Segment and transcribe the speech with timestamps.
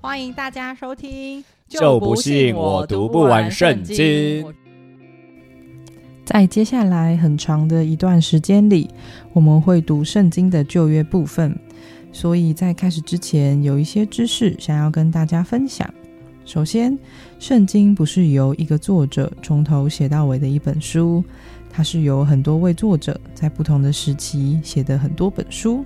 [0.00, 1.44] 欢迎大家收听。
[1.68, 4.44] 就不信我读不完圣经。
[6.24, 8.88] 在接下来很长的一段时间里，
[9.32, 11.58] 我们会读圣经的旧约部分。
[12.12, 15.92] 所以在开始之前，有一些知识想要跟大家分享。
[16.44, 16.96] 首先，
[17.38, 21.22] 圣经不是由一个作者从头写到尾的一本书，
[21.70, 25.84] 它是由很多位作者在不同的时期写的很多本书。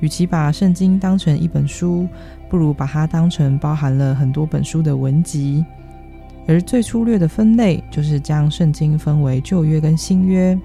[0.00, 2.08] 与其把圣经当成一本书，
[2.48, 5.64] 不如把它当成包含了很多本书的文集。
[6.46, 10.58] 而最粗略的分类，就是将圣经分为旧约跟新约。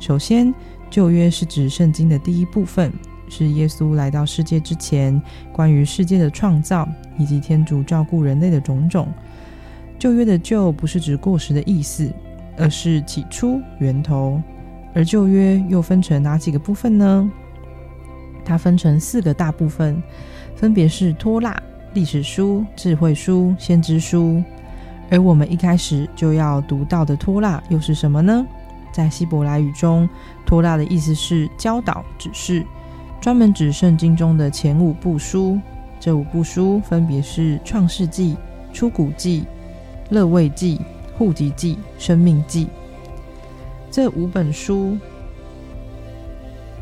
[0.00, 0.52] 首先，
[0.90, 2.92] 旧约是指圣经的第一部分，
[3.28, 5.20] 是耶稣来到世界之前，
[5.52, 9.06] 关于世界的创造以及天主照顾人类的种种。
[9.98, 12.10] 旧约的旧不是指过时的意思，
[12.56, 14.42] 而是起初源头。
[14.94, 17.30] 而旧约又分成哪几个部分呢？
[18.44, 20.02] 它分成四个大部分，
[20.56, 21.54] 分别是托拉、
[21.94, 24.42] 历史书、智慧书、先知书。
[25.10, 28.46] 而我们一开始就要读到的托拉又是什么呢？
[28.92, 30.08] 在希伯来语中，
[30.44, 32.64] 托拉的意思是教导、指示，
[33.20, 35.58] 专门指圣经中的前五部书。
[36.00, 38.36] 这五部书分别是创世纪、
[38.72, 39.44] 出谷记、
[40.10, 40.80] 乐位记、
[41.16, 42.66] 户籍记、生命记。
[43.90, 44.98] 这五本书。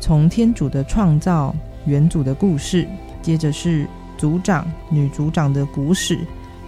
[0.01, 2.87] 从天主的创造、元祖的故事，
[3.21, 6.19] 接着是族长、女族长的古史，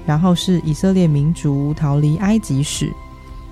[0.05, 2.93] 然后是以色列民族逃离埃及史，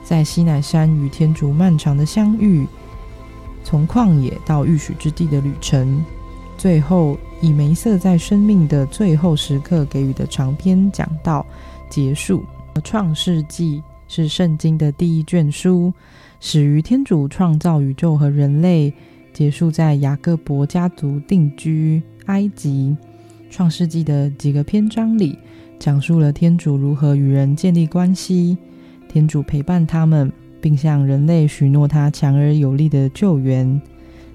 [0.04, 2.66] 在西乃山与天主漫长的相遇，
[3.64, 6.06] 从旷野到预许之地的旅程，
[6.60, 11.44] 最后以梅瑟在生命的最后时刻给予的长篇讲道
[11.90, 12.46] 结束。
[12.84, 15.92] 创世纪是圣经的第一卷书，
[16.40, 18.94] 始于天主创造宇宙和人类。
[19.34, 22.96] 结束在雅各伯家族定居埃及，
[23.50, 25.38] 创世纪的几个篇章里，
[25.80, 28.58] 讲述了天主如何与人建立关系，
[29.08, 33.82] 天主陪伴他们，并向人类许诺他强而有力的救援。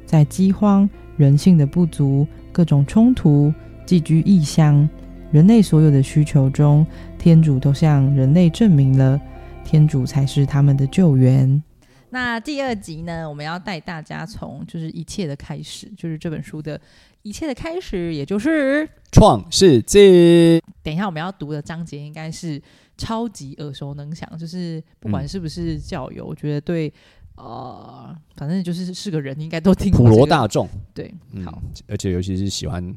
[0.04, 3.53] 在饥荒、人性的不足、各种冲突、
[3.84, 4.88] 寄居异乡、
[5.31, 6.87] 人类所有的需求中，
[7.19, 9.21] 天主都向人类证明了，
[9.65, 11.62] 天主才是他们的救援。
[12.11, 16.81] 那第二集呢，我们要带大家从就是一切的开始，就是这本书的
[17.22, 20.62] 一切的开始，也就是创世纪。
[20.83, 22.62] 等一下我们要读的章节应该是
[22.97, 26.93] 超级耳熟能详，就是不管是不是教友，我觉得对
[27.37, 31.12] 呃，反正就是是个人应该都听普罗大众对，
[31.45, 32.95] 好，而且尤其是喜欢。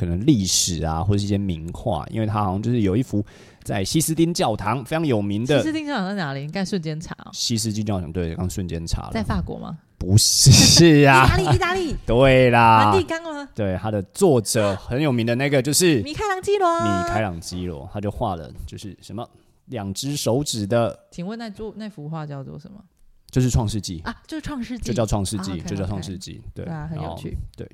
[0.00, 3.22] 可能历史啊，或者是一些名画，因为它好像就是有一幅
[3.62, 5.58] 在西斯丁教堂非常有名的。
[5.58, 6.42] 西斯丁教堂在哪里？
[6.42, 7.14] 应该瞬间查。
[7.34, 9.10] 西斯丁教堂对，刚瞬间查了。
[9.12, 9.78] 在法国吗？
[9.98, 11.96] 不是啊， 意大利，意大利。
[12.06, 13.46] 对啦，梵蒂冈吗？
[13.54, 16.80] 对，他的作者很有名的那个就是米开朗基罗。
[16.80, 19.28] 米开朗基罗，他就画了就是什么
[19.66, 20.98] 两只手指的。
[21.10, 22.82] 请问那作那幅画叫做什么？
[23.30, 26.40] 就是《创世纪》啊，就是《创世纪》，就叫《创世纪》，就叫《创世纪》。
[26.54, 27.36] 对啊，很有趣。
[27.54, 27.70] 对。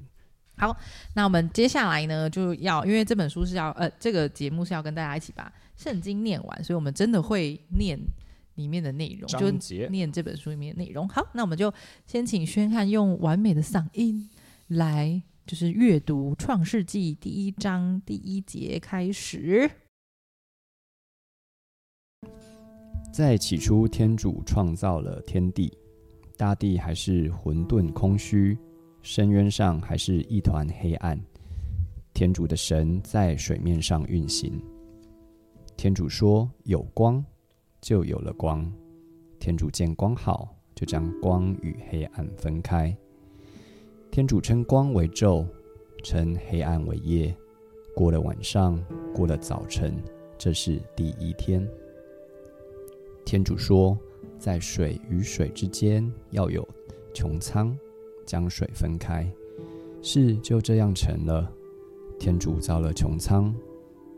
[0.58, 0.74] 好，
[1.14, 7.98] 那我们接下来呢，就要因为这本书是要呃，这个节目是要跟大家一起把圣经念完，所以我们真的会念
[8.54, 9.50] 里面的内容，就
[9.88, 11.06] 念这本书里面的内容。
[11.08, 11.72] 好，那我们就
[12.06, 14.30] 先请宣汉用完美的嗓音
[14.68, 19.70] 来，就是阅读《创世纪》第一章第一节开始。
[23.12, 25.70] 在起初，天主创造了天地，
[26.36, 28.58] 大地还是混沌空虚。
[29.06, 31.16] 深渊上还是一团黑暗。
[32.12, 34.60] 天主的神在水面上运行。
[35.76, 37.24] 天主说：“有光，
[37.80, 38.68] 就有了光。”
[39.38, 42.94] 天主见光好，就将光与黑暗分开。
[44.10, 45.46] 天主称光为昼，
[46.02, 47.32] 称黑暗为夜。
[47.94, 48.84] 过了晚上，
[49.14, 49.94] 过了早晨，
[50.36, 51.64] 这是第一天。
[53.24, 53.96] 天主说
[54.36, 56.68] ：“在水与水之间要有
[57.14, 57.72] 穹苍。”
[58.26, 59.26] 将水分开，
[60.02, 61.50] 事就这样成了。
[62.18, 63.54] 天主造了穹苍，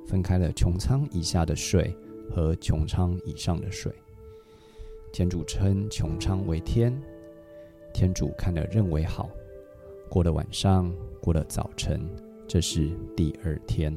[0.06, 1.94] 分开了穹苍以下的水
[2.30, 3.92] 和穹苍以上的水。
[5.12, 6.96] 天主称穹苍为天。
[7.92, 9.28] 天主看了认为好。
[10.08, 12.00] 过了晚上，过了早晨，
[12.46, 13.96] 这是第二天。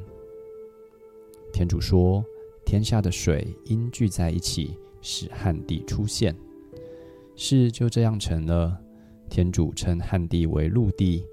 [1.53, 2.23] 天主说
[2.65, 6.35] ：“天下的水因聚在一起，使旱地出现。”
[7.35, 8.77] 事就这样成了。
[9.31, 11.25] 天主称旱地为陆地，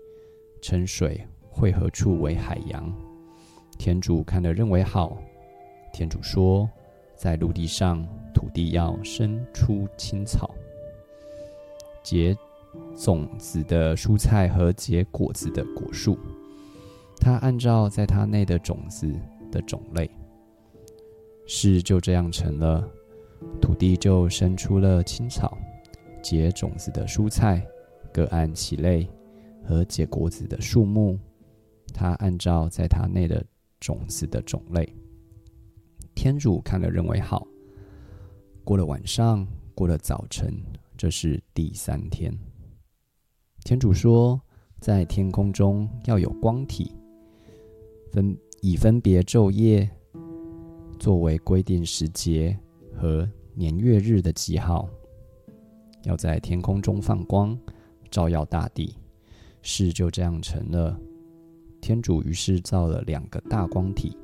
[0.63, 2.95] 称水汇合处为海洋。
[3.77, 5.19] 天主看了认为好。
[5.93, 6.71] 天主说，
[7.17, 10.55] 在陆地上土地要生出青草，
[12.01, 12.39] 结
[12.97, 16.17] 种子的蔬菜和结果子的果树。
[17.17, 19.13] 他按照在他内的种子
[19.51, 20.09] 的种类。
[21.49, 22.89] 事就这样成了，
[23.61, 25.59] 土地就生出了青草、
[26.23, 27.67] 结种子的蔬菜，
[28.13, 29.09] 各按其类，
[29.65, 31.19] 和结果子的树木。
[31.93, 33.45] 他按照在它内的
[33.81, 34.89] 种子的种类。
[36.15, 37.47] 天主看了认为好。
[38.65, 40.55] 过了晚上，过了早晨，
[40.97, 42.37] 这是第三天。
[43.65, 44.41] 天主说，
[44.81, 46.93] 在天空中要有光体，
[48.13, 49.89] 分以分别昼夜。
[50.99, 52.59] 作为规定时节
[52.95, 54.89] 和年月日的记号，
[56.03, 57.59] 要在天空中放光，
[58.11, 58.95] 照耀大地。
[59.61, 60.99] 事就这样成了。
[61.81, 64.17] 天主于是造了两个大光体，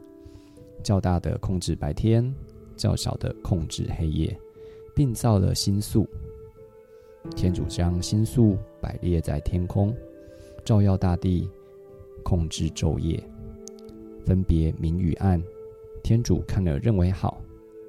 [0.82, 2.34] 较大的控制白天，
[2.76, 4.36] 较小的控制黑夜，
[4.94, 6.08] 并造了星宿。
[7.36, 9.94] 天主将星宿摆列在天空，
[10.64, 11.48] 照耀大地，
[12.22, 13.22] 控制昼夜，
[14.26, 15.42] 分别明与暗。
[16.02, 17.40] 天主看了，认为好。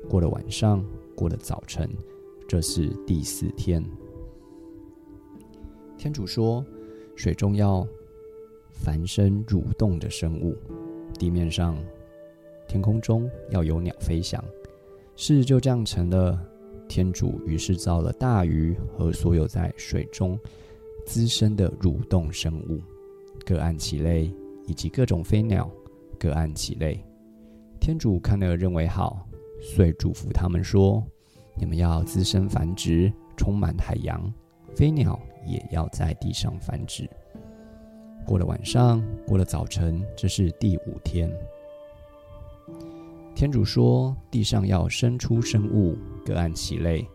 [0.10, 1.90] 过了晚上，过了早晨，
[2.48, 3.84] 这是第四天。
[5.98, 6.66] 天主说
[7.16, 7.88] ：“水中要
[8.72, 10.56] 繁生蠕动的生物，
[11.18, 11.78] 地面上、
[12.68, 14.44] 天空中要有鸟飞翔。”
[15.16, 16.40] 事就这样成了。
[16.88, 20.40] 天主于是造了大鱼和所有在水中
[21.04, 22.80] 滋生的蠕动生物，
[23.44, 24.32] 各按其类，
[24.68, 25.68] 以及各种飞鸟，
[26.20, 27.04] 各按其类。
[27.80, 29.28] 天主看了认为好，
[29.60, 31.04] 遂嘱咐他们说
[31.58, 34.32] ：“你们要滋生繁殖，充满海洋，
[34.76, 37.10] 飞鸟也要在地上繁殖。”
[38.26, 41.32] 过了晚上，过了早晨，这是第五天。
[43.36, 47.06] 天主说：“地上要生出生物，各按其类，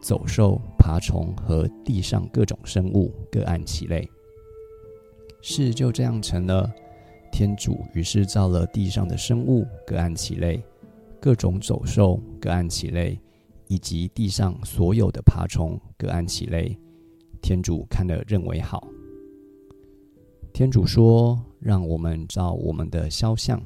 [0.00, 4.08] 走兽、爬虫和地上各种生物，各按其类。”
[5.42, 6.70] 事就这样成了。
[7.32, 10.60] 天主于是造了地上的生物，各按其类；
[11.20, 13.16] 各种走兽，各按其类；
[13.68, 16.76] 以及地上所有的爬虫，各按其类。
[17.42, 18.86] 天主看了，认为好。
[20.52, 23.62] 天主说：“让我们照我们的肖像，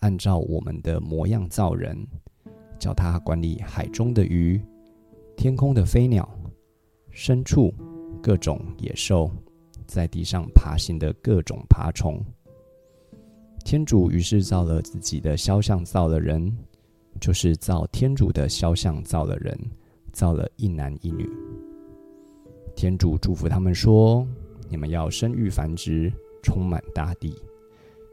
[0.00, 2.06] 按照我们的模样造人，
[2.78, 4.60] 叫他管理海中的鱼、
[5.36, 6.28] 天空的飞鸟、
[7.12, 7.74] 牲畜、
[8.22, 9.30] 各种野兽，
[9.86, 12.24] 在地上爬行的各种爬虫。”
[13.64, 16.56] 天主于是造了自己的肖像，造了人，
[17.20, 19.58] 就是造天主的肖像，造了人，
[20.12, 21.28] 造了一男一女。
[22.76, 24.28] 天主祝福他们说
[24.68, 26.12] ：“你们要生育繁殖，
[26.42, 27.34] 充满大地，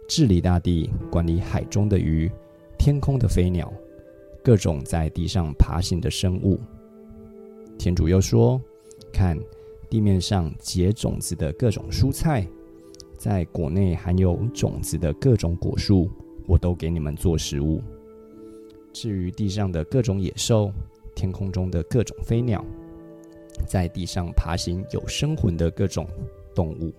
[0.07, 2.31] 治理大地，管理海中的鱼，
[2.77, 3.71] 天空的飞鸟，
[4.42, 6.57] 各种在地上爬行的生物。”
[7.77, 8.60] 天主又说
[9.12, 9.38] ：“看，
[9.89, 12.48] 地面上结种子的各种蔬菜。”
[13.19, 16.09] 在国内含有种子的各种果树，
[16.45, 17.81] 我都给你们做食物。
[18.94, 20.71] 至于地上的各种野兽，
[21.16, 22.63] 天空中的各种飞鸟，
[23.68, 26.08] 在地上爬行有生魂的各种
[26.54, 26.94] 动物，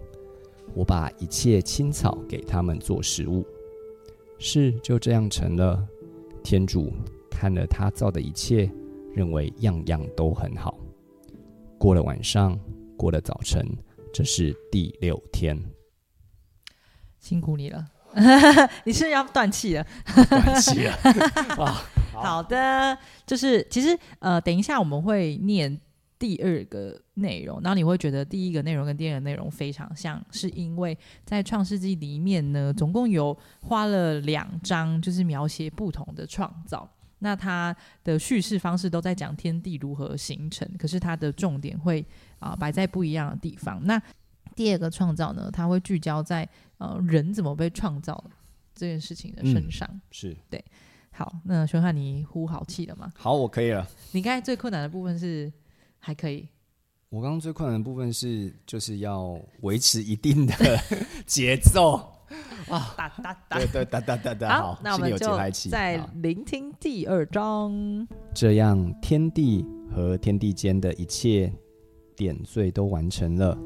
[0.74, 3.46] 我把一切青草给他们做食物。
[4.38, 5.86] 事就这样成了。
[6.42, 6.92] 天主
[7.30, 8.70] 看了他造的一切，
[9.14, 10.78] 认为样样都很好。
[11.78, 12.58] 过了晚上，
[12.98, 13.66] 过了早晨，
[14.12, 15.58] 这是第六天。
[17.18, 17.88] 辛苦你了，
[18.84, 19.86] 你是要断气了？
[20.28, 20.92] 断气了
[21.56, 21.82] 啊！
[22.12, 25.80] 好的，就是其实呃，等一下我们会念
[26.24, 36.90] 第二个内容，然后你会觉得第一个内容跟第二个内容非常像，是因为在创世纪里面呢，总共有花了两章，就是描写不同的创造。
[37.18, 42.02] 那它的叙事方式都在讲天地如何形成，可是它的重点会
[42.38, 43.78] 啊摆在不一样的地方。
[43.84, 44.00] 那
[44.56, 48.24] 第二个创造呢，它会聚焦在呃人怎么被创造
[48.74, 49.86] 这件事情的身上。
[50.10, 50.64] 是对。
[51.10, 53.12] 好，那宣汉，你呼好气了吗？
[53.14, 53.86] 好，我可以了。
[54.12, 55.52] 你刚才最困难的部分是
[56.04, 56.46] 还可以。
[57.08, 60.54] 我刚刚最困难的部分是，就是要维持一定的
[61.24, 62.12] 节奏
[62.68, 64.60] 哇，哒哒哒，对对哒哒哒哒。
[64.60, 65.26] 好，那我们就
[65.70, 68.06] 在聆听第二章。
[68.34, 71.50] 这样，天地和天地间的一切
[72.14, 73.56] 点缀都完成了。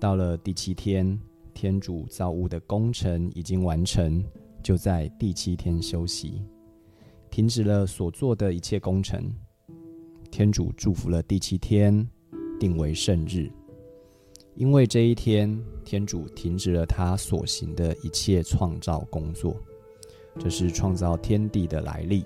[0.00, 1.16] 到了第七天，
[1.54, 4.24] 天主造物的工程已经完成，
[4.62, 6.42] 就在第七天休息，
[7.30, 9.32] 停止了所做的一切工程。
[10.32, 12.08] 天主祝福了第七天，
[12.58, 13.50] 定为圣日，
[14.54, 19.54] 因为这一天，天主停止了他所行的一切创造工作。
[20.38, 22.24] 这是创造天地的来历。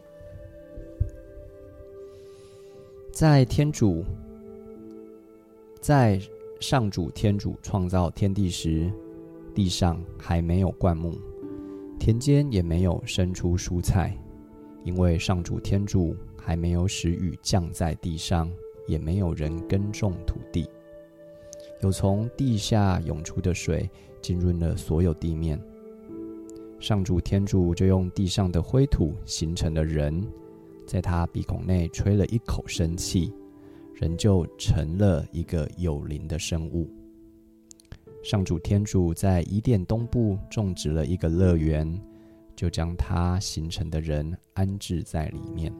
[3.12, 4.04] 在天主
[5.80, 6.18] 在。
[6.58, 8.90] 上主天主创造天地时，
[9.54, 11.14] 地上还没有灌木，
[11.98, 14.16] 田间也没有生出蔬菜，
[14.82, 16.16] 因为上主天主
[16.46, 18.48] 还没有使雨降在地上，
[18.86, 20.70] 也没有人耕种土地。
[21.82, 23.90] 有从地下涌出的水
[24.22, 25.60] 浸润了所有地面。
[26.78, 30.24] 上主天主就用地上的灰土形成了人，
[30.86, 33.32] 在他鼻孔内吹了一口生气，
[33.92, 36.88] 人就成了一个有灵的生物。
[38.22, 42.00] 上主天主在伊甸东部种植了一个乐园，
[42.54, 45.72] 就将他形成的人安置在里面。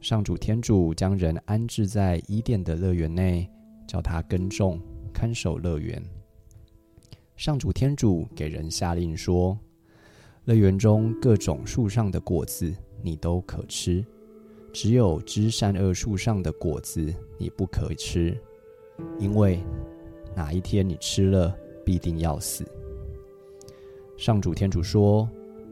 [0.00, 3.50] 上主天主将人安置在伊甸的乐园内，
[3.86, 4.80] 叫他耕种、
[5.12, 6.00] 看守乐园。
[7.36, 9.58] 上主天主给人下令说
[10.46, 14.04] ：“乐园中各种树上的果子你都可吃，
[14.72, 18.38] 只有知善恶树上的果子你不可吃，
[19.18, 19.60] 因为。”
[20.36, 22.64] 哪一天你吃了，必定要死。
[24.16, 25.28] 上主天主说：“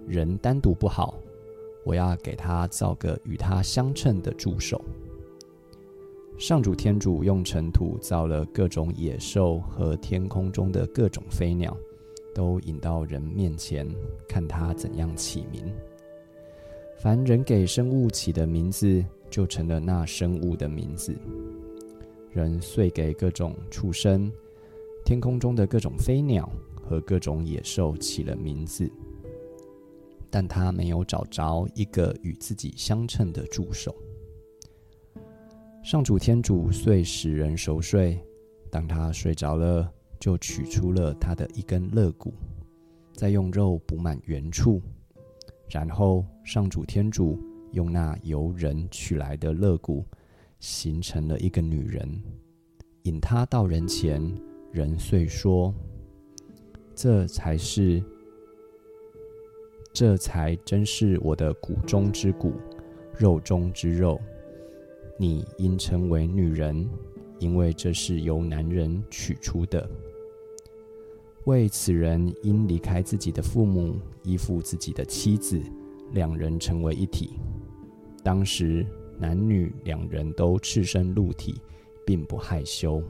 [0.08, 1.14] 人单独不好，
[1.86, 4.84] 我要给他造个与他相称的助手。”
[6.36, 11.74] 上主天主用尘土造了各种野兽和天空中的各种飞鸟，
[12.34, 13.88] 都引到人面前，
[14.28, 15.72] 看他怎样起名。
[16.98, 21.16] 凡人给生物起的名字，就成了那生物的名字。
[22.32, 24.30] 人遂给各种畜生。
[25.04, 26.50] 天空中的各种飞鸟
[26.82, 28.90] 和各种野兽起了名字，
[30.36, 33.96] 但他没有找着一个与自己相称的助手。
[35.82, 38.22] 上主天主遂使人熟睡，
[38.70, 39.90] 当他睡着了，
[40.20, 42.34] 就取出了他的一根肋骨，
[43.14, 44.82] 再用肉补满原处，
[45.70, 50.04] 然后上主天主用那由人取来的肋骨，
[50.60, 52.22] 形成了一个女人，
[53.04, 54.22] 引她到人前。
[54.70, 55.74] 人遂说
[56.94, 58.04] ：“这才是，
[59.98, 62.52] 这才真是我的骨中之骨，
[63.16, 64.20] 肉中之肉。
[65.16, 66.86] 你应称为女人，
[67.38, 69.88] 因为这是由男人取出的。
[71.44, 75.58] 为此人应离开自己的父母，依附自己的妻子，
[76.12, 77.30] 两人成为一体。
[78.22, 78.86] 当时
[79.18, 81.58] 男女两人都赤身露体，
[82.04, 83.02] 并不害羞。”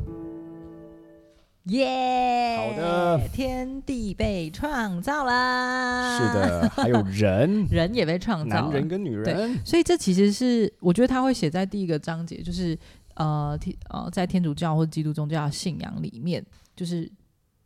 [1.66, 2.56] 耶！
[2.56, 6.18] 好的，天地被创造啦。
[6.18, 9.58] 是的，还有人， 人也被创造，男人跟女人。
[9.64, 12.78] 所以这其实是我觉得他会写在第一个章节，就是
[13.14, 16.44] 呃天呃在天主教或基督宗教信仰里面，
[16.76, 17.10] 就是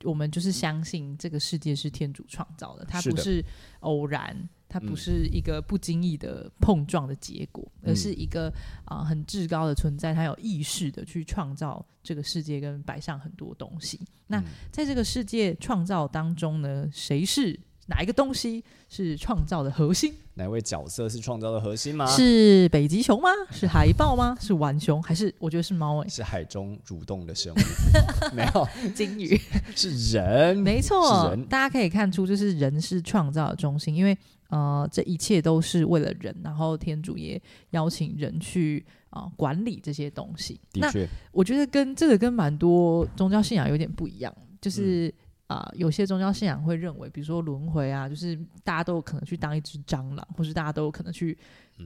[0.05, 3.45] 我们就是相信这个世界是天主创造的，它不是
[3.81, 4.49] 偶然。
[4.71, 8.51] 它不是一个不经意的碰撞的结果，而是一个
[8.85, 14.01] 啊很至高的存在，它有意识的去创造这个世界跟摆上很多东西。
[14.29, 20.15] 那在这个世界创造当中呢，谁是哪一个东西是创造的核心？
[20.35, 22.07] 哪位角色是创造的核心吗？
[22.07, 23.29] 是北极熊吗？
[23.51, 24.37] 是海豹吗？
[24.41, 25.03] 是浣熊？
[25.03, 26.03] 还是我觉得是猫？
[26.03, 27.59] 哎，是海中蠕动的生物，
[28.35, 29.39] 没有鲸鱼，
[29.75, 34.17] 是人，没错，大家可以看出，就是人是创造的中心，因为。
[34.51, 40.61] 呃，这一切都是为了人，然后天主也邀请人去啊管理这些东西。
[40.73, 45.15] 的确，我觉得跟这个跟蛮多宗教信仰有点不一样，就是
[45.51, 51.37] 啊，有些宗教信仰会认为，比如说轮回啊，就是大家都有可能去当一只蟑螂，或是大家都有可能去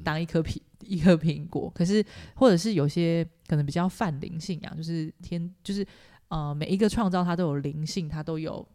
[0.03, 1.71] 当一颗苹一颗苹果。
[1.75, 2.05] 可是，
[2.35, 5.87] 或者是有些可能比较泛灵信仰，就是天，就是
[6.29, 8.67] 呃，每一个创造它都有灵性，它都有。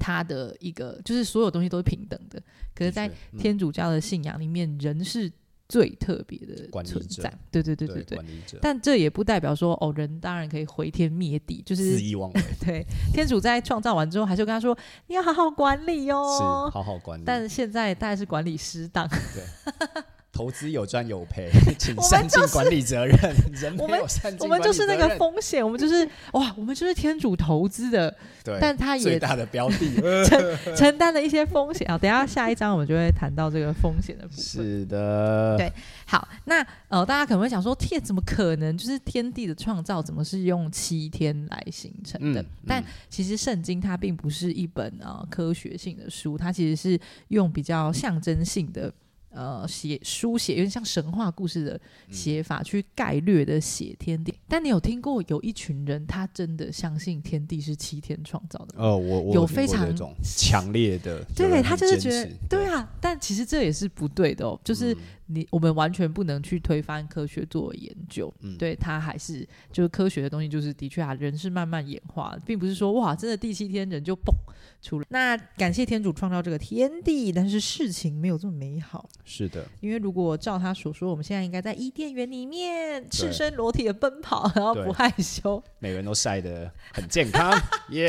[0.00, 2.40] 它的一个就是所有东西都是平等的，
[2.72, 5.28] 可是，在天主教的信仰里面，人是
[5.68, 7.32] 最特别的存在。
[7.50, 8.18] 对对对对对。
[8.60, 12.42] 但这也不代表说，哦，人当然可以回天灭地，就是肆意妄为。
[12.64, 14.76] 对，天主在创造完之后，还是跟他说
[15.08, 17.22] ：“你要好好管理哦。”是好好管理。
[17.26, 19.06] 但是现在大概是管理失当。
[19.08, 20.02] 对。
[20.30, 23.16] 投资有赚有赔， 请善尽管理责任。
[23.52, 29.76] 人没有善尽我们就是那个风险，我们就是哇，我们就是天主投资的，对，但他也最大的标的
[30.26, 31.98] 承承担了一些风险啊。
[31.98, 34.44] 等下下一章我们就会谈到这个风险的部分。
[34.44, 35.72] 是的，对，
[36.06, 38.76] 好，那呃，大家可能会想说，天怎么可能？
[38.78, 42.44] 就是天地的创造怎么是用七天来形成的？
[42.66, 48.92] 但其实圣经它并不是一本啊科学性的书，它其实是用比较象征性的。
[49.30, 51.80] 呃，写书写有点像神话故事的
[52.10, 54.34] 写法，去概略的写天地。
[54.48, 58.74] 但你有听过有一群人，他真的相信天地是七天创造的？
[58.78, 59.86] 呃，我有非常
[60.22, 62.90] 强烈的，对他就是觉得对啊。
[63.00, 64.96] 但其实这也是不对的哦，就是
[65.30, 74.34] 你我们完全不能去推翻科学做研究，嗯，对它还是就是科学的东西，就是的确啊，人是慢慢演化，并不是说哇，真的第七天人就蹦
[74.80, 75.06] 出来。
[75.10, 79.08] 那感谢天主创造这个天地，但是事情没有这么美好。
[79.24, 87.52] 是的，因为如果照他所说，我们现在应该在伊甸园里面赤身裸体的奔跑，然后不害羞，每个人都晒得很健康，
[87.90, 88.08] 耶！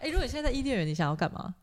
[0.00, 1.54] 哎，如果你现在在伊甸园，你想要干嘛？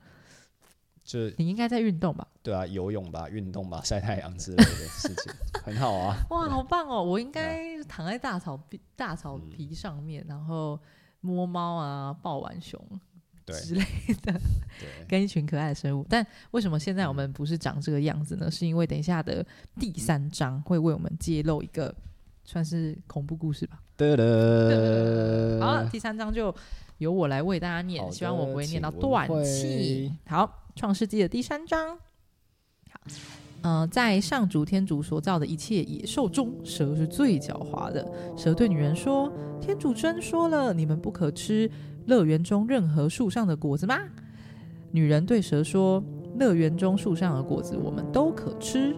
[1.05, 2.27] 就你应该在运动吧？
[2.41, 5.31] 对啊，游泳吧，运动吧，晒太阳之类的事情，
[5.63, 6.17] 很好啊。
[6.31, 7.03] 哇，好棒哦！
[7.03, 10.79] 我应该躺在大草皮大草皮上面，然后
[11.21, 12.81] 摸猫啊，抱玩熊
[13.45, 13.83] 之类
[14.24, 14.41] 的，
[15.07, 16.03] 跟一群可爱的生物。
[16.09, 18.50] 但为什么现在我们不是长这个样子呢？
[18.50, 19.45] 是因为等一下的
[19.79, 21.93] 第三章会为我们揭露一个
[22.43, 23.79] 算是恐怖故事吧。
[25.62, 26.53] 好，第三章就
[26.97, 30.12] 由我来为大家念，希望我不会念到断气。
[30.25, 30.63] 好。
[30.75, 31.98] 创世纪的第三章，
[32.91, 33.00] 好，
[33.62, 38.05] 嗯，在上主天主所造的一切野兽中，蛇是最狡猾的。
[38.36, 41.72] 蛇对女人说：“天主真说了，你们不可吃
[42.08, 43.98] 乐园中任何树上的果子吗？”
[44.91, 46.03] 女人对蛇说
[46.38, 48.94] ：“乐园中树上的果子我们都可吃，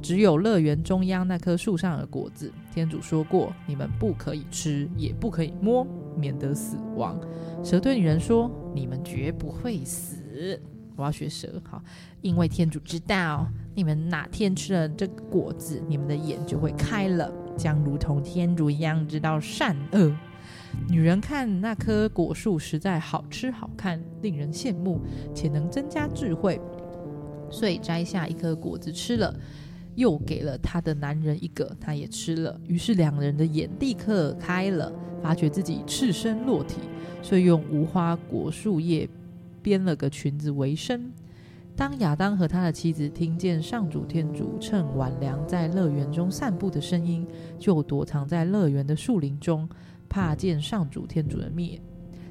[0.00, 5.84] 只有乐园中央那棵树上的果子，天主说过，你们不可以吃，也不可以摸，
[6.16, 7.20] 免得死亡。”
[7.64, 10.18] 蛇对女人说：“你们绝不会死。”
[10.96, 11.82] 我要学蛇，好，
[12.22, 20.14] 因为天主知道你们哪天吃了这个果子，你们的眼就会开了，将如同天主一样知道善恶。
[20.88, 25.00] 女人看那棵果树实在好吃好看，令人羡慕，
[25.34, 26.60] 且能增加智慧，
[27.50, 29.34] 所以摘下一颗果子吃了，
[29.96, 32.60] 又给了她的男人一个，他也吃了。
[32.68, 36.76] 于是两人的眼立刻开了，发觉自己赤身裸体，
[37.22, 39.08] 所以用无花果树叶。
[39.64, 41.10] 编了个裙子为生。
[41.74, 47.26] 当亚当和他的妻子听见上主天主趁晚凉在乐园中散步的声音，
[47.58, 49.66] 就躲藏在乐园的树林中，
[50.06, 51.80] 怕见上主天主的面。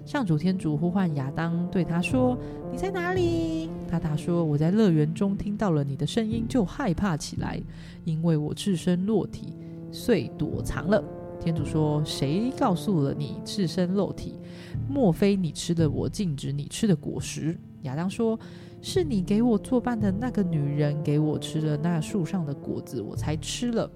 [0.05, 2.37] 上主天主呼唤亚当，对他说
[2.71, 7.61] ：“你在哪里？”他答说：“我在乐园中听到了你的声音，就害怕起来，
[8.05, 9.53] 因为我赤身裸体，
[9.91, 11.03] 遂躲藏了。”
[11.43, 14.39] 天主说：“谁告诉了你赤身露体？
[14.87, 18.39] 莫非你吃了我禁止你吃的果实？”亚当说
[18.81, 23.91] ：“是你给我作伴的那个女人给我吃了那树上的果子，我才吃了。”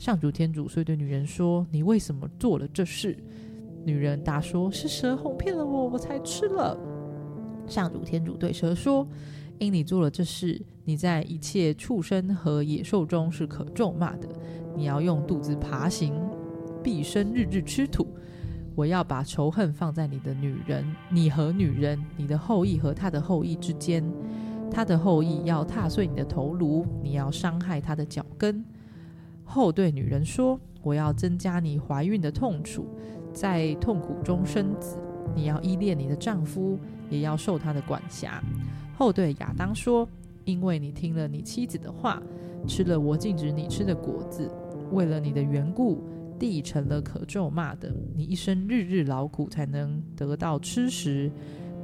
[0.00, 3.16] 上主天主遂对女人说：“你为什么做了这事？”
[3.86, 6.76] 女人答说：“是蛇哄骗了我，我才吃了。”
[7.68, 9.06] 上主天主对蛇说
[9.60, 14.28] ：“因你做了这事，你在一切畜生和野兽中是可咒骂的。
[14.76, 16.12] 你要用肚子爬行。”
[16.82, 18.06] 毕生日日吃土，
[18.74, 24.04] 我要把仇恨放在你的女人，你和女人，你的后裔和他的后裔之间。
[24.70, 28.64] 他的后裔要踏碎你的头颅，你要伤害他的脚跟。
[29.44, 32.86] 后对女人说：“我要增加你怀孕的痛楚，
[33.32, 34.96] 在痛苦中生子。
[35.34, 38.40] 你要依恋你的丈夫，也要受他的管辖。”
[38.96, 40.08] 后对亚当说
[40.46, 42.22] ：“因为你听了你妻子的话，
[42.68, 44.48] 吃了我禁止你吃的果子，
[44.92, 46.00] 为了你的缘故。”
[46.40, 51.30] 地成了可咒骂的，你一生日日劳苦才能得到吃食。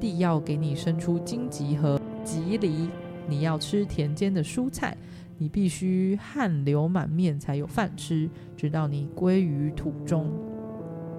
[0.01, 2.89] 地要给你生出荆棘和棘藜，
[3.29, 4.97] 你要吃田间的蔬菜。
[5.39, 10.33] 你必须汗流满面才有饭吃，直到你归于土中，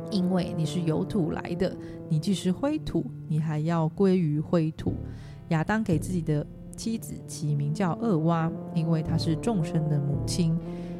[0.09, 1.77] 因为你是由土来的。
[2.09, 4.95] 你既是灰土，你还要归于灰土。
[5.49, 6.45] 亚当给自己的
[6.75, 10.57] 妻子起名叫厄娃，因为她是众生的母亲。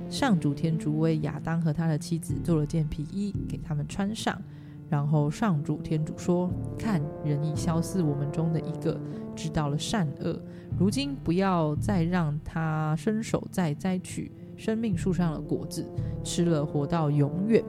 [0.10, 4.42] 上主天主为亚当和他的妻子做了件皮衣，给他们穿上。
[4.90, 8.98] 然后上主天主说：“看，人已消失我们中的一个，
[9.36, 10.40] 知道了善恶。
[10.80, 15.86] 如今不要再让他伸手再摘取生命树上的果子，
[16.24, 17.62] 吃了活到永远。”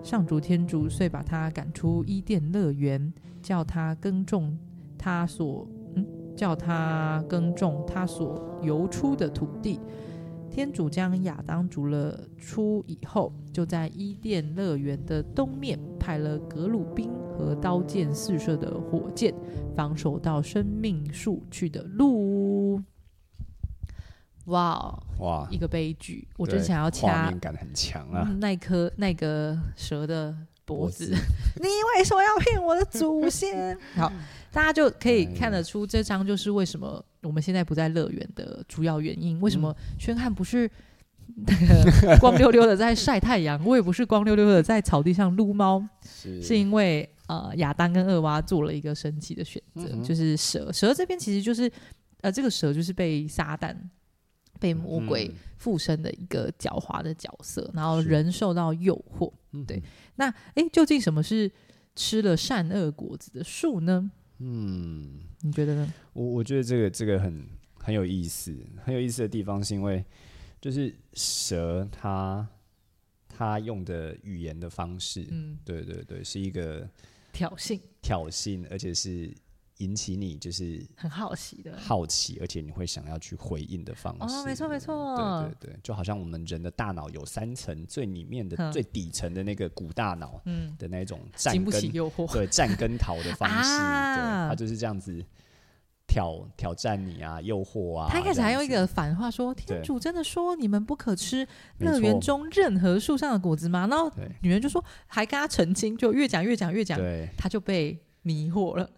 [0.00, 4.56] 上主天主遂把他赶出伊甸乐园，叫他耕种
[4.96, 6.06] 他所嗯，
[6.36, 9.80] 叫他耕种他所游出的土地。
[10.54, 19.34] 天主将亚当逐了出以后，就在伊甸乐园的东面派了格鲁宾和刀剑四射的火箭，
[19.74, 22.80] 防守到生命树去的路。
[24.44, 26.28] 哇哇，一个悲剧！
[26.36, 28.22] 我真想要掐，感很强啊！
[28.40, 30.32] 那颗那个蛇的
[30.64, 31.06] 脖子，
[31.60, 33.76] 你为什么要骗我的祖先？
[33.96, 34.12] 好。
[34.54, 39.40] 大家就可以看得出，这张就是为什么我们现在不在乐园的主要原因。
[39.40, 40.70] 为什么宣汉不是
[42.20, 43.60] 光溜溜的在晒太阳？
[43.64, 45.84] 我也不是光溜溜的在草地上撸猫，
[46.40, 50.72] 是因为呃亚当跟二娃做了一个神奇的选择，就是蛇。
[50.72, 51.68] 蛇这边其实就是
[52.20, 53.76] 呃这个蛇就是被撒旦。
[54.60, 59.30] 被魔鬼附身的一个狡猾的角色，然后人受到诱惑。
[59.66, 59.82] 对，
[60.14, 61.50] 那诶，究竟什么是
[61.96, 64.10] 吃了善恶果子的树呢？
[64.38, 65.94] 嗯，你觉得呢？
[66.12, 70.04] 我我觉得这个这个很很有意思，很有意思的地方是因为
[70.60, 72.46] 就是蛇它
[73.28, 76.88] 它用的语言的方式，嗯，对对对，是一个
[77.32, 79.32] 挑衅，挑衅，而且是。
[79.78, 81.76] 引起你就是很好奇的。
[81.76, 84.36] 好奇，而且你会想要去回应的方式。
[84.36, 93.70] 哦，没错没错，对对对，就好像我们人的大脑有三层，最里面的最底层的那个古大脑，嗯，的那种经不起诱惑， 对战跟逃的方式，
[94.16, 95.24] 对，他就是这样子
[96.06, 98.08] 挑挑战你啊，诱惑啊。
[98.08, 101.44] 他一开始还用一个反话说：“天主真的说你们不可吃
[101.78, 104.08] 乐园中任何树上的果子吗？”然后
[104.42, 107.00] 女人就说，还跟他澄清，就越讲越讲越讲，
[107.36, 108.88] 他就被迷惑了。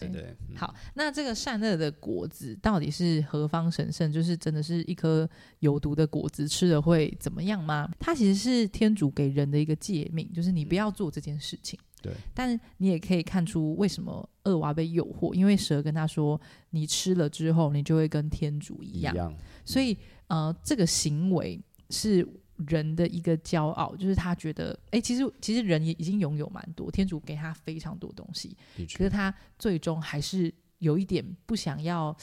[0.00, 4.12] 对，好，那这个善恶的果子到底是何方神圣？
[4.12, 5.28] 就是真的是一颗
[5.60, 7.90] 有毒的果子，吃了会怎么样吗？
[7.98, 11.78] 它其实是天主给人的一个诫命，就是你不要做这件事情。
[12.02, 19.34] 对，但你也可以看出为什么恶娃被诱惑，因为蛇跟他说，你吃了之后，你就会跟天主一样。
[19.64, 21.60] 所以，呃，这个行为
[21.90, 22.28] 是。
[22.68, 32.16] 人的一个骄傲，就是他觉得，哎，其实其实人也已经拥有蛮多，天主给他非常多东西，可是他最终还是有一点不想要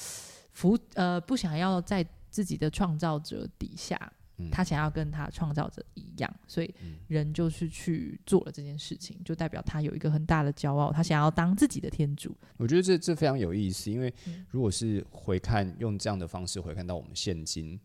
[0.54, 4.12] 服，呃，不想要在自己的创造者底下，
[4.52, 6.74] 他想要跟他创造者一样，所以
[7.08, 12.34] 人就是去做了这件事情，就代表他有一个很大的骄傲，他想要当自己的天主。
[12.58, 14.14] 我觉得这这非常有意思，因为
[14.50, 17.80] 如果是回看用这样的方式回看到我们现今。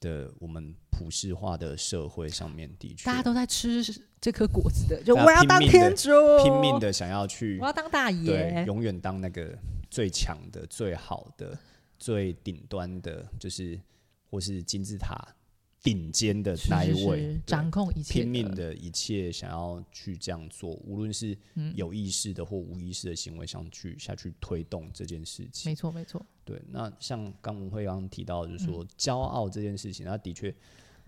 [0.00, 3.82] 的我们普世化的社会上面，的确大家都在吃
[4.20, 6.10] 这颗果子的，就我要当天主，
[6.42, 9.56] 拼命的想要去，我要当大爷，对，永远当那个
[9.90, 11.58] 最强的、最好的、
[11.98, 13.80] 最顶端的，就是
[14.30, 15.16] 或是金字塔。
[15.80, 21.36] 顶尖的那一位，掌控一切，拼命的一切，想要去这样做，无论是
[21.74, 25.70] 有意识的或无意识的行为，想去下去推动这件事情。
[25.70, 26.24] 没错，没错。
[26.44, 30.52] 对，那像刚文慧刚刚提到，就是说骄傲这件事情，那的确，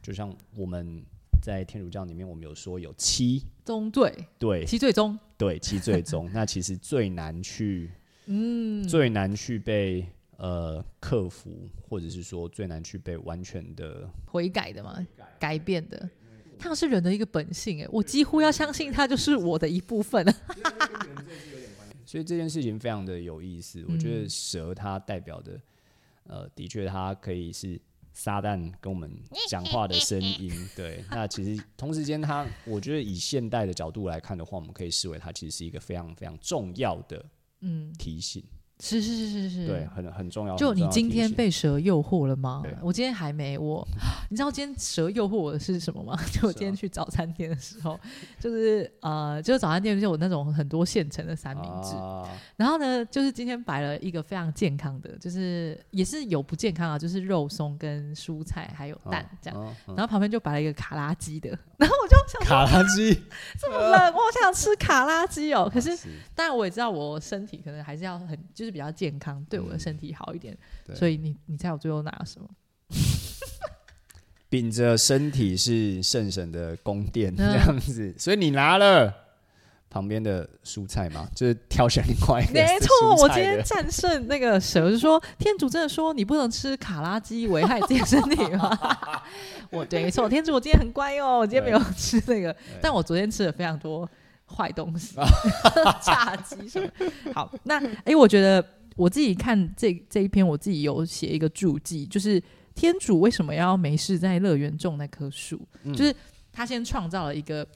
[0.01, 1.03] 就像我们
[1.43, 6.31] 在天主教里面，我们有说有七宗罪，对，七罪宗，对，七罪宗。
[6.33, 7.91] 那其实最难去，
[8.27, 10.07] 嗯，最难去被。
[10.41, 15.07] 呃，克服或者是说最难去被完全的悔改的嘛，
[15.39, 16.09] 改变的，
[16.59, 20.25] 它是人的一个本性哎，我几乎要相信它就是我的一部分。
[22.07, 25.61] 所以这件事情非常的有意思，我觉得蛇它代表的，
[26.25, 27.79] 呃，的确它可以是
[28.15, 29.13] 撒旦跟我们
[29.47, 30.51] 讲话的声音。
[30.75, 37.23] 对，那其实同时间它，我觉得以现代的角度来看的话，我们可以视为它其实是一个非常非常重要的
[37.61, 38.43] 嗯提醒。
[38.81, 40.57] 是是是是是，对，很很重要。
[40.57, 42.63] 就你今天被蛇诱惑了吗？
[42.83, 43.59] 我今天还没。
[43.59, 43.87] 我
[44.31, 46.19] 你知道今天蛇诱惑我的是什么吗？
[46.33, 48.01] 就我今天去早餐店的时候，
[48.39, 51.95] 就是呃，就是早餐店就有那种很多现成的三明治。
[52.57, 59.77] 然后呢，就是今天摆了一个非常健康的，就是也是有不健康啊，就是肉松跟蔬菜还有蛋这样。
[59.89, 63.13] 然后旁边就摆了一个卡拉鸡的， 然后我就想卡拉鸡
[63.61, 65.71] 这么冷，我好想吃卡拉鸡哦。
[65.71, 65.95] 可是
[66.35, 68.70] 当然我也知道我身体可能还是要很就是。
[68.71, 70.57] 比较健康，对我的身体好一点，
[70.95, 72.49] 所以你你猜我最后拿了什么？
[74.49, 79.15] 秉着身体是圣神的宫殿这样子，所以你拿了
[79.89, 82.53] 旁边的蔬菜嘛，就是挑选另外一个。
[82.53, 88.77] 没错，我今天战胜那个蛇，就说天主真的说你不能吃卡拉鸡，危害自己身体吗？
[89.71, 94.09] 我对，没错，天主我今天很乖哦，我今天没有 吃那个，但我昨天吃了非常多。
[94.51, 95.15] 坏东西，
[96.03, 97.33] 炸鸡什么？
[97.33, 98.65] 好，那哎，我觉得
[98.97, 102.43] 我自己看这这一篇，我自己有写一个注记，就是
[102.75, 105.67] 天主为什么要没事在乐园种那棵树？
[105.95, 106.15] 就是
[106.53, 107.67] 他先创造了一个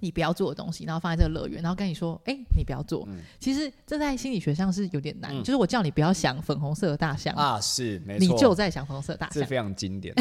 [0.00, 3.08] 你不要做的东西，然后放在这个乐园，然后跟你说，哎，你不要做。
[3.40, 10.14] 其实这在心理学上是有点难，就是我叫你不要想粉红色的大象啊，是没错，你就在想粉红色大象，这非常经典，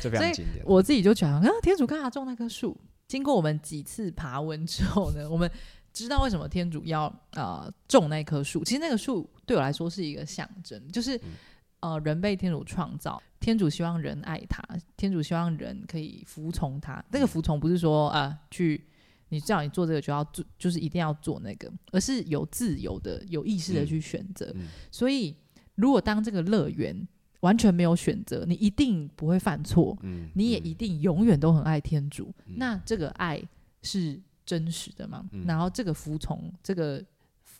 [0.00, 0.64] 这非常 经典。
[0.66, 2.76] 我自己就讲啊，天主干嘛种那棵树？
[3.12, 5.50] 经过我们几次爬文之后呢， 我们
[5.92, 8.64] 知道为什么天主要呃种那棵树。
[8.64, 11.20] 其实那个树对我来说是一个象征，就是
[11.80, 14.62] 呃人被天主创造，天主希望人爱他，
[14.96, 17.04] 天主希望人可以服从他。
[17.10, 18.82] 那个服从不是说啊去
[19.28, 24.54] 你叫你做这个就要做，就是一定要做那个，而是有自由的、有意识的去选择。
[24.90, 25.36] 所以
[25.74, 27.06] 如果当这个乐园。
[27.42, 32.32] 完全没有选择，你一定不会犯错，嗯，你也一定永远都很爱天主。
[32.56, 33.40] 那这个爱
[33.82, 35.24] 是真实的吗？
[35.46, 37.04] 然后这个服从，这个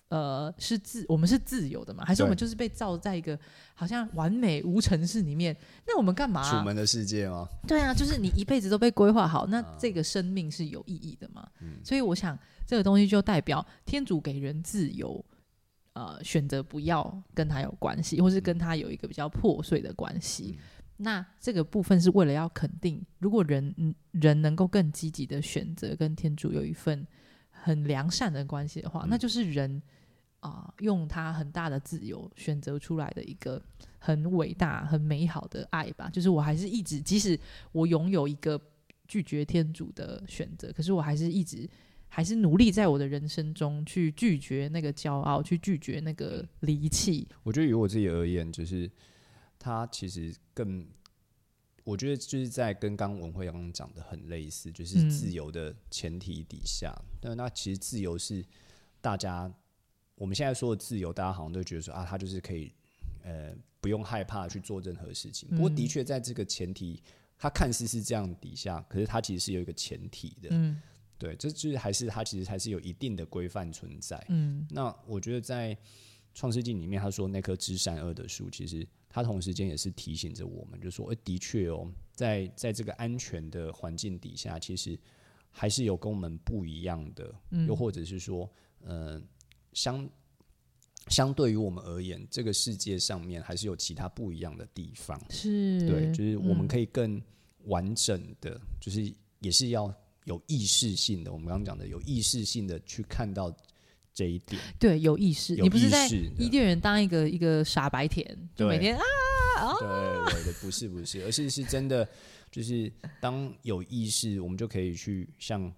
[0.08, 2.04] 呃，是自我们是自由的吗？
[2.06, 3.36] 还是我们就是被造在一个
[3.74, 5.56] 好像完美无尘室里面？
[5.86, 6.48] 那我们干嘛？
[6.48, 7.48] 楚门的世界吗？
[7.66, 11.48] 对啊，就是你一辈子都被规划好， 那这个生命是有意义的嘛？
[11.82, 15.24] 所以我想，这个东西就代表天主给人自由，
[15.92, 20.58] 呃，选择不要跟他有关系，或是跟他有一个比较破碎的关系。
[20.96, 27.06] 那这个部分是为了要肯定，如果人人能够更积极的选择跟天主有一份
[27.50, 29.82] 很良善的关系的话，那就是人。
[30.42, 33.62] 啊，用他很大的自由选择出来的一个
[34.00, 36.10] 很伟大、很美好的爱吧。
[36.12, 37.38] 就是我还是一直，即使
[37.70, 38.60] 我拥有一个
[39.06, 41.70] 拒绝天主的选择，可是我还是一直
[42.14, 47.26] 还是努力在我的人生中去拒绝那个骄傲，去拒绝那个离弃。
[47.42, 48.90] 我觉得，于我自己而言，就是
[49.58, 50.86] 他其实更，
[51.84, 58.44] 我觉得就是在跟刚文慧刚刚讲的很类似，就是自由的前提底下，那那其实自由是
[59.00, 59.50] 大家。
[60.16, 62.70] 我们现在说的自由，大家好像都觉得说啊，他就是可以，
[63.24, 65.48] 呃，不用害怕去做任何事情。
[65.48, 67.02] 不过，的确在这个前提，
[67.38, 70.50] 他看似是这样底下，可是他其实是有一个前提的。
[70.52, 70.80] 嗯，
[71.22, 74.22] 对，这就是还是它其实还是有一定的规范存在。
[74.28, 75.76] 嗯，那我觉得在
[76.34, 84.98] 创世纪里面，他说那棵知善恶的树，其实它同时间也是提醒着我们，就说，哎，的确哦，在在这个安全的环境底下，其实
[85.50, 88.50] 还是有跟我们不一样的，嗯又或者是说，
[88.84, 89.22] 嗯。
[89.74, 90.06] 相
[91.08, 95.18] 相对于我们而言，这个世界上面还是有其他不一样的地方。
[95.30, 97.18] 是对，就是我们可以更
[97.64, 99.90] 完整的，就是也是要
[100.24, 101.32] 有意识性的。
[101.32, 103.54] 我们刚刚讲的有意识性的去看到
[104.14, 104.60] 这一点。
[104.78, 105.54] 对，有意识。
[105.56, 106.08] 你不是在
[106.38, 109.02] 伊甸园当一个一个傻白甜，就每天啊
[109.58, 109.74] 啊？
[109.78, 112.08] 对对对，不是不是，而是是真的，
[112.50, 115.72] 就是当有意识，我们就可以去像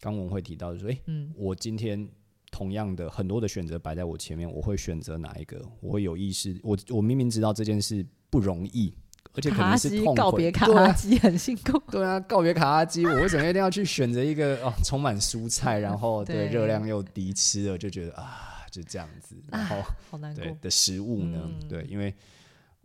[0.00, 2.08] 刚文会提到的说，哎，嗯，我今天。
[2.50, 5.62] 同样的，很多的选择摆在我前面，我会选择哪一个？
[5.80, 6.58] 我会有意识。
[6.62, 8.92] 我我明明知道这件事不容易，
[9.38, 11.78] 而且可能是痛告别卡拉基很辛苦。
[11.90, 19.76] 对啊，告别卡拉基，我为什么一定要去选择一个哦，充满蔬菜，然后 对热量又低，吃了就觉得啊，就这样子，然后
[20.10, 21.48] 好难过的食物呢？
[21.68, 22.12] 对，因为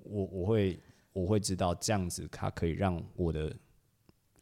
[0.03, 0.79] 我我会
[1.11, 3.51] 我会知道这样子，它可以让我的。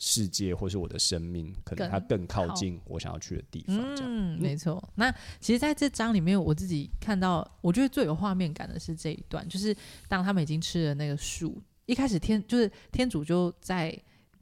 [0.04, 3.78] 世界或是我的生命，可能它更靠近我想要去的地方。
[4.02, 4.84] 嗯，没错。
[4.96, 13.96] 那其实，在这章里面，我自己看到，我觉得最有画面感的是这一段，就是当他们已经吃了那个树，一开始天就是天主就在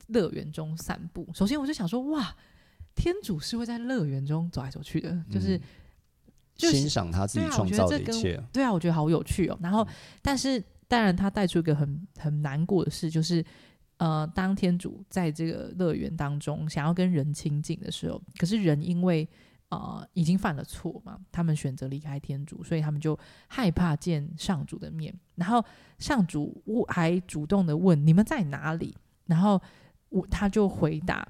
[0.08, 1.28] 乐园中散步。
[1.34, 2.36] 首先，我就想说，哇，
[2.94, 5.60] 天主是会在乐园中走来走去的，就是
[6.56, 8.40] 欣赏他自己创造的一切。
[8.54, 9.58] 对啊，我觉得好有趣哦。
[9.60, 9.88] 然后，
[10.22, 13.44] 但是当然，他带出一个很很难过的事，就是。
[14.00, 19.28] 呃，当天主在这个乐园当中想要跟人亲近的时候，可是人因为
[19.70, 25.14] 呃已经犯了错嘛，他们选择离开天主，所以他们就害怕见上主的面。
[25.36, 25.64] 然后
[25.98, 29.62] 上主还主动的问你们在哪里，然后
[30.10, 31.28] 我他就回答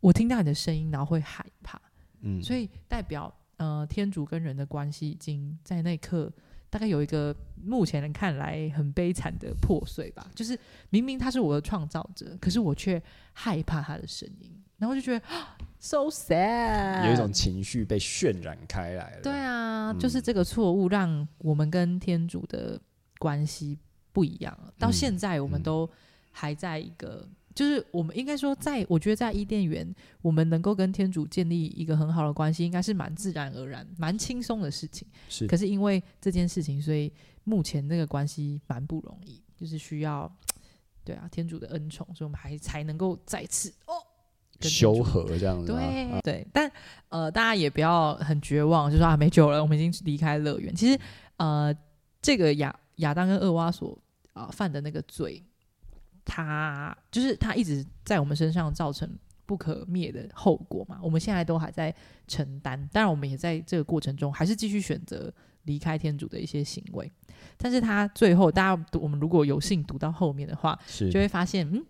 [0.00, 1.80] 我听到你的声音，然后会害怕。
[2.20, 6.32] 嗯，所以代表呃天主跟人的关系已经在那一刻。
[6.70, 10.54] 大概有一个目前人看来很悲惨的破碎吧，就是
[10.90, 15.26] 明明他是我的创造者，可是我却害怕他的声音，然后就觉得
[15.78, 19.22] so sad，有一种情绪被渲染开来了。
[19.22, 22.80] 对啊，就是这个错误让我们跟天主的
[23.18, 23.78] 关系
[24.12, 24.72] 不一样了。
[24.78, 25.88] 到现在我们都
[26.30, 27.28] 还在一个。
[27.54, 35.08] 就是我们应该说，在我觉得在伊甸园，我们能够跟天主建立一个很好的关系，应该是蛮自然而然、蛮轻松的事情。
[35.28, 37.12] 是，可是因为这件事情，所以
[37.42, 40.32] 目前这个关系蛮不容易，就是需要
[41.02, 43.97] 对啊天主的恩宠，所以我们还才能够再次哦
[44.60, 45.66] 修和这样子。
[45.66, 46.70] 对对，但
[47.08, 50.74] 呃，大家也不要很绝望，就说啊没救了，我们已经离开乐园。
[50.74, 50.98] 其实
[51.36, 51.74] 呃，
[52.22, 53.98] 这个亚亚当跟厄娃所
[54.32, 55.44] 啊犯的那个罪。
[56.30, 59.08] 他就是他一直在我们身上造成
[59.46, 61.94] 不可灭的后果嘛，我们现在都还在
[62.26, 62.78] 承担。
[62.92, 67.10] 当然，我们也在这个过程中还是继续选择离开天主的一些行为。
[67.56, 70.78] 但是他最后，大家我们如果有幸读到后面的话，
[71.10, 71.82] 就会发现，嗯，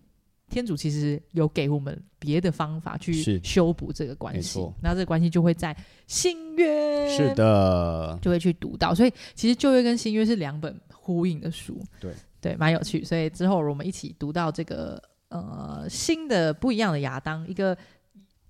[0.48, 4.60] 天主其实有给我们别的方法去修补这个关系。
[4.82, 8.94] 那这个关系就会在新约是的，就会去读到。
[8.94, 11.80] 所以其实旧约跟新约是两本呼应的书。
[12.00, 12.12] 对。
[12.40, 17.76] 对，蛮有趣，所以之后我们一起读到这个呃新的不一样的亚当，一个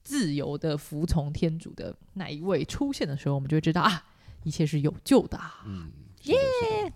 [0.05, 4.05] 自由的服从天主的那一位出现的时候，我们就会知道啊，
[4.43, 5.41] 一切是有救的。
[5.65, 5.91] 嗯，
[6.25, 6.37] 耶，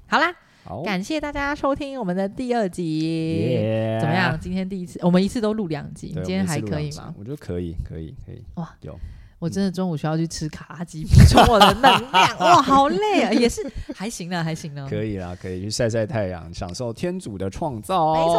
[0.07, 0.39] 好啦，好，
[0.85, 3.57] 感谢大家收听我们的第二集，
[4.01, 4.39] 怎么样？
[4.41, 7.15] 今天第一次，我们一次都录两集，你今天还可以吗？
[7.19, 8.43] 我觉得可以，可以，可以。
[8.55, 8.99] 哇，有。
[9.39, 12.39] 我真的中午需要去吃卡拉鸡补充我的能量。
[12.39, 13.33] 哇，好累啊！
[13.33, 13.61] 也是
[13.93, 14.87] 还行呢，还行呢。
[14.89, 18.15] 可以啦，可以去晒晒太阳，享受天主的创造。
[18.15, 18.39] 没错，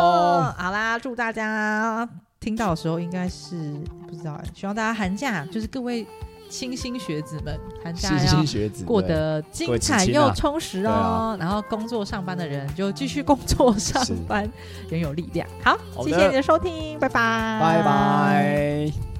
[0.57, 2.07] 好啦，祝大家
[2.39, 3.73] 听到的时候应该是
[4.07, 6.07] 不知道，希望大家寒假就是各位。
[6.53, 8.43] 新兴学子们，寒假要
[8.85, 11.35] 过得精彩又充实哦。
[11.39, 14.47] 然后工作上班的人就继续工作上班，
[14.87, 15.47] 人 有力量。
[15.63, 19.12] 好，谢谢你的收听，拜拜，拜拜。